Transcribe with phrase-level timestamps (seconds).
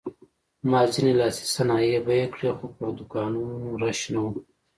[0.69, 4.27] ما ځینې لاسي صنایع بیه کړې خو پر دوکانونو رش نه و.